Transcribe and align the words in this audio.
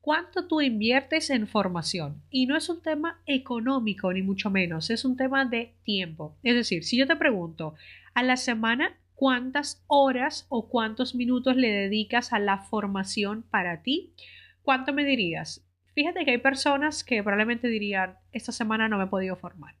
cuánto 0.00 0.46
tú 0.46 0.60
inviertes 0.60 1.30
en 1.30 1.46
formación. 1.46 2.22
Y 2.30 2.46
no 2.46 2.56
es 2.56 2.68
un 2.68 2.82
tema 2.82 3.20
económico, 3.26 4.12
ni 4.12 4.22
mucho 4.22 4.50
menos, 4.50 4.90
es 4.90 5.04
un 5.04 5.16
tema 5.16 5.44
de 5.44 5.74
tiempo. 5.84 6.36
Es 6.42 6.54
decir, 6.54 6.84
si 6.84 6.96
yo 6.96 7.06
te 7.06 7.16
pregunto 7.16 7.74
a 8.14 8.22
la 8.22 8.36
semana 8.36 8.98
cuántas 9.14 9.84
horas 9.86 10.46
o 10.48 10.68
cuántos 10.68 11.14
minutos 11.14 11.56
le 11.56 11.72
dedicas 11.72 12.32
a 12.32 12.38
la 12.38 12.58
formación 12.58 13.42
para 13.50 13.82
ti, 13.82 14.14
¿cuánto 14.62 14.92
me 14.92 15.04
dirías? 15.04 15.64
Fíjate 15.94 16.24
que 16.24 16.30
hay 16.30 16.38
personas 16.38 17.02
que 17.02 17.22
probablemente 17.22 17.66
dirían, 17.68 18.16
esta 18.32 18.52
semana 18.52 18.88
no 18.88 18.98
me 18.98 19.04
he 19.04 19.08
podido 19.08 19.34
formar. 19.36 19.74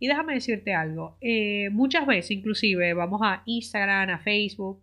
Y 0.00 0.08
déjame 0.08 0.34
decirte 0.34 0.74
algo, 0.74 1.16
eh, 1.20 1.70
muchas 1.70 2.06
veces 2.06 2.32
inclusive 2.32 2.92
vamos 2.94 3.20
a 3.22 3.42
Instagram, 3.46 4.10
a 4.10 4.18
Facebook 4.18 4.82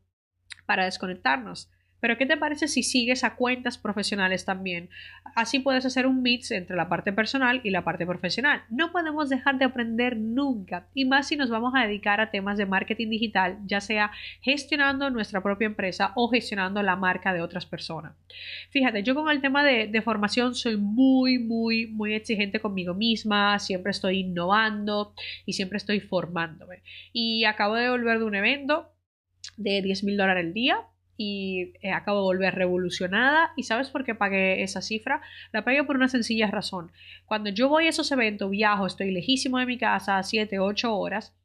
para 0.65 0.85
desconectarnos 0.85 1.69
pero 1.99 2.17
¿qué 2.17 2.25
te 2.25 2.37
parece 2.37 2.67
si 2.67 2.83
sigues 2.83 3.23
a 3.23 3.35
cuentas 3.35 3.77
profesionales 3.77 4.45
también? 4.45 4.89
Así 5.35 5.59
puedes 5.59 5.85
hacer 5.85 6.07
un 6.07 6.21
mix 6.21 6.51
entre 6.51 6.75
la 6.75 6.89
parte 6.89 7.13
personal 7.13 7.61
y 7.63 7.69
la 7.69 7.83
parte 7.83 8.05
profesional. 8.05 8.63
No 8.69 8.91
podemos 8.91 9.29
dejar 9.29 9.57
de 9.57 9.65
aprender 9.65 10.17
nunca, 10.17 10.87
y 10.93 11.05
más 11.05 11.27
si 11.27 11.37
nos 11.37 11.49
vamos 11.49 11.73
a 11.75 11.85
dedicar 11.85 12.21
a 12.21 12.31
temas 12.31 12.57
de 12.57 12.65
marketing 12.65 13.09
digital, 13.09 13.57
ya 13.65 13.81
sea 13.81 14.11
gestionando 14.41 15.09
nuestra 15.09 15.41
propia 15.41 15.65
empresa 15.65 16.11
o 16.15 16.29
gestionando 16.29 16.81
la 16.83 16.95
marca 16.95 17.33
de 17.33 17.41
otras 17.41 17.65
personas. 17.65 18.13
Fíjate, 18.69 19.03
yo 19.03 19.15
con 19.15 19.29
el 19.29 19.41
tema 19.41 19.63
de, 19.63 19.87
de 19.87 20.01
formación 20.01 20.55
soy 20.55 20.77
muy, 20.77 21.39
muy, 21.39 21.87
muy 21.87 22.13
exigente 22.13 22.59
conmigo 22.59 22.93
misma, 22.93 23.59
siempre 23.59 23.91
estoy 23.91 24.19
innovando 24.19 25.13
y 25.45 25.53
siempre 25.53 25.77
estoy 25.77 25.99
formándome. 25.99 26.81
Y 27.13 27.45
acabo 27.45 27.75
de 27.75 27.89
volver 27.89 28.19
de 28.19 28.25
un 28.25 28.35
evento 28.35 28.91
de 29.57 29.81
10 29.81 30.03
mil 30.03 30.17
dólares 30.17 30.45
al 30.45 30.53
día 30.53 30.85
y 31.21 31.73
eh, 31.81 31.91
acabo 31.91 32.19
de 32.19 32.23
volver 32.23 32.55
revolucionada. 32.55 33.51
¿Y 33.57 33.63
sabes 33.63 33.89
por 33.89 34.05
qué 34.05 34.15
pagué 34.15 34.63
esa 34.63 34.81
cifra? 34.81 35.21
La 35.51 35.65
pagué 35.65 35.83
por 35.83 35.97
una 35.97 36.07
sencilla 36.07 36.49
razón. 36.49 36.93
Cuando 37.25 37.49
yo 37.49 37.67
voy 37.67 37.87
a 37.87 37.89
esos 37.89 38.09
eventos, 38.13 38.49
viajo, 38.49 38.87
estoy 38.87 39.11
lejísimo 39.11 39.59
de 39.59 39.65
mi 39.65 39.77
casa, 39.77 40.23
7, 40.23 40.59
8 40.59 40.95
horas. 40.95 41.35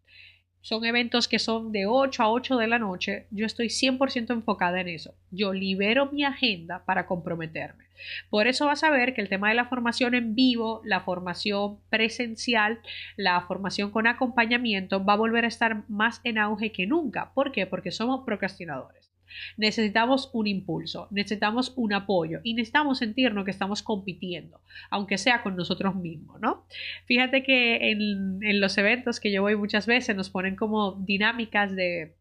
Son 0.61 0.85
eventos 0.85 1.27
que 1.27 1.41
son 1.41 1.73
de 1.73 1.87
8 1.87 2.23
a 2.23 2.31
8 2.31 2.57
de 2.57 2.69
la 2.69 2.79
noche. 2.79 3.27
Yo 3.33 3.47
estoy 3.47 3.67
100% 3.67 4.31
enfocada 4.31 4.81
en 4.81 4.87
eso. 4.87 5.17
Yo 5.33 5.53
libero 5.53 6.07
mi 6.13 6.23
agenda 6.23 6.85
para 6.85 7.09
comprometerme. 7.09 7.87
Por 8.31 8.47
eso 8.47 8.67
vas 8.67 8.85
a 8.85 8.91
ver 8.91 9.13
que 9.13 9.23
el 9.23 9.29
tema 9.29 9.49
de 9.49 9.57
la 9.57 9.65
formación 9.65 10.15
en 10.15 10.37
vivo, 10.37 10.83
la 10.85 11.01
formación 11.01 11.81
presencial, 11.91 12.79
la 13.17 13.41
formación 13.41 13.91
con 13.91 14.07
acompañamiento 14.07 15.05
va 15.05 15.15
a 15.15 15.17
volver 15.17 15.45
a 15.45 15.49
estar 15.49 15.83
más 15.91 16.21
en 16.23 16.39
auge 16.39 16.71
que 16.71 16.87
nunca. 16.87 17.33
¿Por 17.35 17.51
qué? 17.51 17.67
Porque 17.67 17.91
somos 17.91 18.25
procrastinadores. 18.25 19.14
Necesitamos 19.57 20.31
un 20.33 20.47
impulso, 20.47 21.09
necesitamos 21.11 21.73
un 21.77 21.93
apoyo 21.93 22.41
y 22.45 22.55
necesitamos 22.55 22.99
sentirnos 22.99 23.45
que 23.45 23.51
estamos 23.51 23.83
compitiendo, 23.83 24.61
aunque 24.91 25.19
sea 25.19 25.43
con 25.43 25.57
nosotros 25.57 25.95
mismos, 25.95 26.41
¿no? 26.41 26.67
Fíjate 27.07 27.43
que 27.43 27.91
en, 27.91 28.43
en 28.43 28.61
los 28.61 28.79
eventos 28.79 29.21
que 29.21 29.33
yo 29.33 29.43
voy 29.43 29.57
muchas 29.57 29.87
veces 29.87 30.17
nos 30.17 30.31
ponen 30.31 30.57
como 30.57 30.93
dinámicas 30.93 31.75
de, 31.75 32.15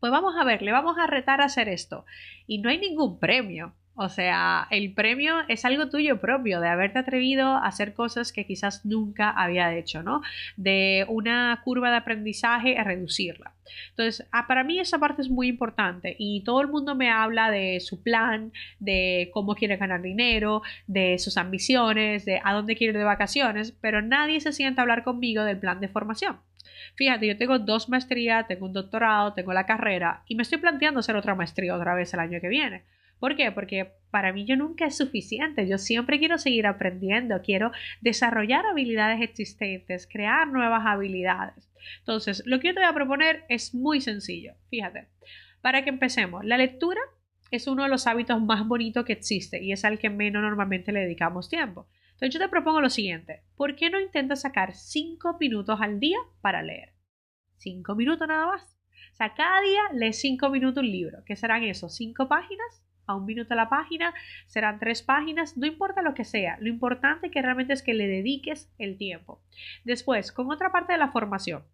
pues 0.00 0.12
vamos 0.12 0.34
a 0.38 0.44
ver, 0.44 0.62
le 0.62 0.72
vamos 0.72 0.96
a 0.98 1.06
retar 1.06 1.40
a 1.40 1.46
hacer 1.46 1.68
esto 1.68 2.04
y 2.46 2.58
no 2.58 2.70
hay 2.70 2.78
ningún 2.78 3.18
premio. 3.18 3.74
O 4.00 4.08
sea, 4.08 4.68
el 4.70 4.94
premio 4.94 5.34
es 5.48 5.64
algo 5.64 5.88
tuyo 5.88 6.20
propio, 6.20 6.60
de 6.60 6.68
haberte 6.68 7.00
atrevido 7.00 7.48
a 7.48 7.66
hacer 7.66 7.94
cosas 7.94 8.32
que 8.32 8.46
quizás 8.46 8.86
nunca 8.86 9.28
había 9.30 9.74
hecho, 9.74 10.04
¿no? 10.04 10.22
De 10.56 11.04
una 11.08 11.60
curva 11.64 11.90
de 11.90 11.96
aprendizaje 11.96 12.78
a 12.78 12.84
reducirla. 12.84 13.54
Entonces, 13.90 14.24
ah, 14.30 14.46
para 14.46 14.62
mí 14.62 14.78
esa 14.78 15.00
parte 15.00 15.22
es 15.22 15.28
muy 15.28 15.48
importante 15.48 16.14
y 16.16 16.44
todo 16.44 16.60
el 16.60 16.68
mundo 16.68 16.94
me 16.94 17.10
habla 17.10 17.50
de 17.50 17.80
su 17.80 18.00
plan, 18.00 18.52
de 18.78 19.30
cómo 19.34 19.56
quiere 19.56 19.76
ganar 19.78 20.00
dinero, 20.00 20.62
de 20.86 21.18
sus 21.18 21.36
ambiciones, 21.36 22.24
de 22.24 22.40
a 22.44 22.52
dónde 22.52 22.76
quiere 22.76 22.92
ir 22.92 22.98
de 22.98 23.04
vacaciones, 23.04 23.72
pero 23.80 24.00
nadie 24.00 24.40
se 24.40 24.52
sienta 24.52 24.80
a 24.80 24.84
hablar 24.84 25.02
conmigo 25.02 25.42
del 25.42 25.58
plan 25.58 25.80
de 25.80 25.88
formación. 25.88 26.38
Fíjate, 26.94 27.26
yo 27.26 27.36
tengo 27.36 27.58
dos 27.58 27.88
maestrías, 27.88 28.46
tengo 28.46 28.66
un 28.66 28.72
doctorado, 28.74 29.32
tengo 29.32 29.52
la 29.52 29.66
carrera 29.66 30.22
y 30.28 30.36
me 30.36 30.44
estoy 30.44 30.58
planteando 30.58 31.00
hacer 31.00 31.16
otra 31.16 31.34
maestría 31.34 31.74
otra 31.74 31.96
vez 31.96 32.14
el 32.14 32.20
año 32.20 32.40
que 32.40 32.48
viene. 32.48 32.84
¿Por 33.18 33.36
qué? 33.36 33.50
Porque 33.52 33.92
para 34.10 34.32
mí 34.32 34.44
yo 34.44 34.56
nunca 34.56 34.86
es 34.86 34.96
suficiente, 34.96 35.68
yo 35.68 35.78
siempre 35.78 36.18
quiero 36.18 36.38
seguir 36.38 36.66
aprendiendo, 36.66 37.40
quiero 37.42 37.72
desarrollar 38.00 38.64
habilidades 38.66 39.20
existentes, 39.20 40.06
crear 40.06 40.48
nuevas 40.48 40.86
habilidades. 40.86 41.70
Entonces, 41.98 42.42
lo 42.46 42.60
que 42.60 42.68
yo 42.68 42.74
te 42.74 42.80
voy 42.80 42.88
a 42.88 42.94
proponer 42.94 43.44
es 43.48 43.74
muy 43.74 44.00
sencillo, 44.00 44.54
fíjate, 44.70 45.08
para 45.60 45.82
que 45.82 45.90
empecemos, 45.90 46.44
la 46.44 46.56
lectura 46.56 47.00
es 47.50 47.66
uno 47.66 47.82
de 47.84 47.88
los 47.88 48.06
hábitos 48.06 48.40
más 48.40 48.66
bonitos 48.66 49.04
que 49.04 49.14
existe 49.14 49.62
y 49.62 49.72
es 49.72 49.84
al 49.84 49.98
que 49.98 50.10
menos 50.10 50.42
normalmente 50.42 50.92
le 50.92 51.00
dedicamos 51.00 51.48
tiempo. 51.48 51.88
Entonces 52.12 52.34
yo 52.34 52.40
te 52.40 52.48
propongo 52.48 52.80
lo 52.80 52.90
siguiente, 52.90 53.42
¿por 53.56 53.76
qué 53.76 53.90
no 53.90 54.00
intentas 54.00 54.42
sacar 54.42 54.74
5 54.74 55.38
minutos 55.40 55.80
al 55.80 56.00
día 56.00 56.18
para 56.40 56.62
leer? 56.62 56.92
5 57.58 57.94
minutos 57.94 58.26
nada 58.26 58.46
más. 58.46 58.76
O 59.12 59.16
sea, 59.16 59.34
cada 59.34 59.60
día 59.60 59.80
lees 59.94 60.20
5 60.20 60.50
minutos 60.50 60.82
un 60.82 60.90
libro. 60.90 61.18
¿Qué 61.24 61.36
serán 61.36 61.62
esos? 61.64 61.98
¿5 61.98 62.28
páginas? 62.28 62.82
A 63.08 63.16
un 63.16 63.24
minuto 63.24 63.54
a 63.54 63.56
la 63.56 63.68
página, 63.68 64.14
serán 64.46 64.78
tres 64.78 65.02
páginas, 65.02 65.56
no 65.56 65.66
importa 65.66 66.02
lo 66.02 66.14
que 66.14 66.24
sea, 66.24 66.56
lo 66.60 66.68
importante 66.68 67.30
que 67.30 67.42
realmente 67.42 67.72
es 67.72 67.82
que 67.82 67.94
le 67.94 68.06
dediques 68.06 68.70
el 68.78 68.96
tiempo. 68.96 69.42
Después, 69.84 70.30
con 70.30 70.50
otra 70.52 70.70
parte 70.70 70.92
de 70.92 70.98
la 70.98 71.10
formación. 71.10 71.64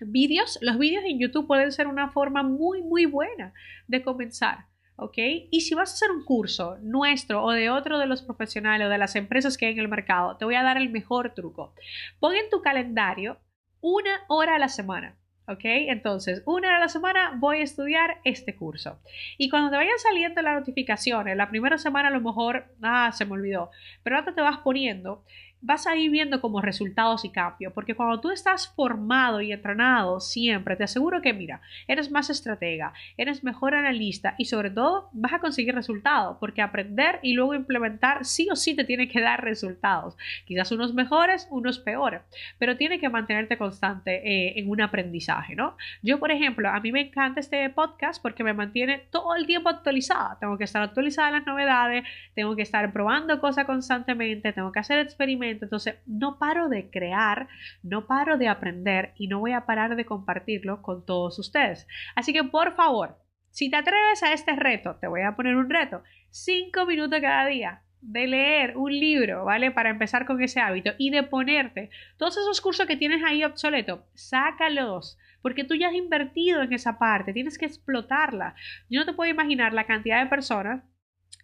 Vídeos, 0.00 0.58
los 0.62 0.78
vídeos 0.78 1.04
en 1.04 1.18
YouTube 1.18 1.46
pueden 1.46 1.72
ser 1.72 1.86
una 1.86 2.10
forma 2.10 2.42
muy, 2.42 2.82
muy 2.82 3.06
buena 3.06 3.52
de 3.86 4.02
comenzar. 4.02 4.66
¿ok? 4.98 5.16
Y 5.50 5.60
si 5.60 5.74
vas 5.74 5.90
a 5.90 5.94
hacer 5.94 6.10
un 6.10 6.24
curso 6.24 6.76
nuestro 6.82 7.42
o 7.42 7.52
de 7.52 7.70
otro 7.70 7.98
de 7.98 8.06
los 8.06 8.22
profesionales 8.22 8.86
o 8.86 8.90
de 8.90 8.98
las 8.98 9.14
empresas 9.16 9.56
que 9.56 9.66
hay 9.66 9.72
en 9.72 9.78
el 9.78 9.88
mercado, 9.88 10.36
te 10.36 10.44
voy 10.44 10.56
a 10.56 10.62
dar 10.62 10.76
el 10.76 10.90
mejor 10.90 11.34
truco. 11.34 11.72
Pon 12.18 12.34
en 12.34 12.50
tu 12.50 12.62
calendario 12.62 13.38
una 13.80 14.10
hora 14.28 14.56
a 14.56 14.58
la 14.58 14.68
semana. 14.68 15.16
¿Ok? 15.48 15.62
Entonces, 15.64 16.42
una 16.44 16.76
a 16.76 16.78
la 16.78 16.88
semana 16.88 17.32
voy 17.36 17.60
a 17.60 17.64
estudiar 17.64 18.18
este 18.24 18.54
curso. 18.54 19.00
Y 19.38 19.48
cuando 19.48 19.70
te 19.70 19.76
vayan 19.76 19.98
saliendo 19.98 20.42
las 20.42 20.58
notificaciones, 20.58 21.36
la 21.36 21.48
primera 21.48 21.78
semana 21.78 22.08
a 22.08 22.10
lo 22.10 22.20
mejor, 22.20 22.66
ah, 22.82 23.10
se 23.12 23.24
me 23.24 23.32
olvidó, 23.32 23.70
pero 24.02 24.16
ahora 24.16 24.34
te 24.34 24.42
vas 24.42 24.58
poniendo 24.58 25.24
vas 25.60 25.86
a 25.86 25.96
ir 25.96 26.10
viendo 26.10 26.40
como 26.40 26.60
resultados 26.60 27.24
y 27.24 27.30
cambios, 27.30 27.72
porque 27.72 27.94
cuando 27.94 28.20
tú 28.20 28.30
estás 28.30 28.68
formado 28.74 29.40
y 29.40 29.52
entrenado 29.52 30.20
siempre, 30.20 30.76
te 30.76 30.84
aseguro 30.84 31.20
que, 31.20 31.32
mira, 31.32 31.60
eres 31.86 32.10
más 32.10 32.30
estratega, 32.30 32.92
eres 33.16 33.42
mejor 33.42 33.74
analista 33.74 34.34
y 34.38 34.44
sobre 34.44 34.70
todo 34.70 35.10
vas 35.12 35.32
a 35.32 35.40
conseguir 35.40 35.74
resultados, 35.74 36.36
porque 36.38 36.62
aprender 36.62 37.18
y 37.22 37.34
luego 37.34 37.54
implementar 37.54 38.24
sí 38.24 38.48
o 38.50 38.56
sí 38.56 38.74
te 38.74 38.84
tiene 38.84 39.08
que 39.08 39.20
dar 39.20 39.42
resultados, 39.42 40.16
quizás 40.44 40.70
unos 40.72 40.94
mejores, 40.94 41.48
unos 41.50 41.78
peores, 41.78 42.22
pero 42.58 42.76
tiene 42.76 43.00
que 43.00 43.08
mantenerte 43.08 43.58
constante 43.58 44.16
eh, 44.24 44.58
en 44.58 44.70
un 44.70 44.80
aprendizaje, 44.80 45.54
¿no? 45.56 45.76
Yo, 46.02 46.18
por 46.18 46.30
ejemplo, 46.30 46.68
a 46.68 46.80
mí 46.80 46.92
me 46.92 47.00
encanta 47.00 47.40
este 47.40 47.68
podcast 47.70 48.22
porque 48.22 48.44
me 48.44 48.52
mantiene 48.52 48.98
todo 49.10 49.34
el 49.34 49.46
tiempo 49.46 49.68
actualizada, 49.68 50.36
tengo 50.38 50.56
que 50.56 50.64
estar 50.64 50.82
actualizada 50.82 51.28
en 51.28 51.34
las 51.34 51.46
novedades, 51.46 52.04
tengo 52.34 52.54
que 52.54 52.62
estar 52.62 52.92
probando 52.92 53.40
cosas 53.40 53.64
constantemente, 53.66 54.52
tengo 54.52 54.72
que 54.72 54.80
hacer 54.80 54.98
experimentos, 55.00 55.47
entonces, 55.50 55.96
no 56.06 56.38
paro 56.38 56.68
de 56.68 56.90
crear, 56.90 57.48
no 57.82 58.06
paro 58.06 58.38
de 58.38 58.48
aprender 58.48 59.12
y 59.16 59.28
no 59.28 59.40
voy 59.40 59.52
a 59.52 59.66
parar 59.66 59.96
de 59.96 60.04
compartirlo 60.04 60.82
con 60.82 61.04
todos 61.04 61.38
ustedes. 61.38 61.86
Así 62.14 62.32
que, 62.32 62.44
por 62.44 62.74
favor, 62.74 63.18
si 63.50 63.70
te 63.70 63.76
atreves 63.76 64.22
a 64.22 64.32
este 64.32 64.54
reto, 64.56 64.96
te 64.96 65.08
voy 65.08 65.22
a 65.22 65.34
poner 65.34 65.56
un 65.56 65.70
reto, 65.70 66.02
cinco 66.30 66.86
minutos 66.86 67.20
cada 67.20 67.46
día 67.46 67.82
de 68.00 68.26
leer 68.26 68.76
un 68.76 68.92
libro, 68.92 69.44
¿vale? 69.44 69.70
Para 69.70 69.90
empezar 69.90 70.24
con 70.26 70.40
ese 70.42 70.60
hábito 70.60 70.92
y 70.98 71.10
de 71.10 71.24
ponerte 71.24 71.90
todos 72.16 72.36
esos 72.36 72.60
cursos 72.60 72.86
que 72.86 72.96
tienes 72.96 73.22
ahí 73.24 73.42
obsoletos, 73.42 74.00
sácalos, 74.14 75.18
porque 75.42 75.64
tú 75.64 75.74
ya 75.74 75.88
has 75.88 75.94
invertido 75.94 76.62
en 76.62 76.72
esa 76.72 76.98
parte, 76.98 77.32
tienes 77.32 77.58
que 77.58 77.66
explotarla. 77.66 78.54
Yo 78.88 79.00
no 79.00 79.06
te 79.06 79.12
puedo 79.12 79.30
imaginar 79.30 79.72
la 79.72 79.86
cantidad 79.86 80.22
de 80.22 80.30
personas 80.30 80.84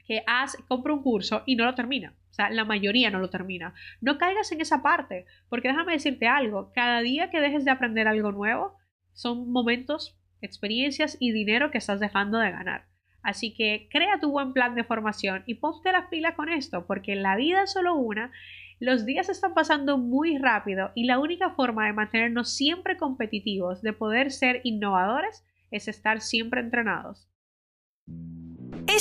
que 0.07 0.23
has, 0.27 0.57
compra 0.69 0.93
un 0.93 1.03
curso 1.03 1.43
y 1.47 1.57
no 1.57 1.65
lo 1.65 1.75
termina. 1.75 2.15
O 2.31 2.35
sea, 2.35 2.51
la 2.51 2.65
mayoría 2.65 3.11
no 3.11 3.21
lo 3.21 3.31
termina. 3.31 3.75
No 4.01 4.19
caigas 4.19 4.51
en 4.53 4.61
esa 4.61 4.83
parte, 4.83 5.25
porque 5.49 5.69
déjame 5.69 5.93
decirte 5.93 6.27
algo, 6.27 6.73
cada 6.75 7.01
día 7.01 7.31
que 7.31 7.41
dejes 7.41 7.65
de 7.65 7.71
aprender 7.71 8.09
algo 8.09 8.33
nuevo, 8.33 8.77
son 9.13 9.51
momentos, 9.53 10.19
experiencias 10.41 11.17
y 11.21 11.33
dinero 11.33 11.71
que 11.71 11.79
estás 11.79 12.01
dejando 12.01 12.39
de 12.39 12.51
ganar. 12.51 12.87
Así 13.23 13.55
que 13.55 13.89
crea 13.91 14.21
tu 14.21 14.31
buen 14.31 14.53
plan 14.53 14.75
de 14.75 14.85
formación 14.85 15.45
y 15.47 15.55
ponte 15.55 15.93
las 15.93 16.09
pilas 16.09 16.35
con 16.35 16.49
esto, 16.51 16.87
porque 16.87 17.17
la 17.17 17.37
vida 17.37 17.63
es 17.63 17.73
solo 17.73 17.95
una 17.95 18.33
Los 18.81 19.07
días 19.07 19.29
están 19.29 19.55
pasando 19.55 19.97
muy 19.97 20.37
rápido 20.37 20.91
y 20.95 21.05
la 21.05 21.19
única 21.19 21.51
forma 21.51 21.87
de 21.87 21.93
mantenernos 21.93 22.55
siempre 22.55 22.99
competitivos, 22.99 23.81
de 23.81 23.93
poder 23.93 24.33
ser 24.33 24.61
innovadores, 24.65 25.45
es 25.71 25.89
estar 25.89 26.21
siempre 26.21 26.61
entrenados. 26.61 27.29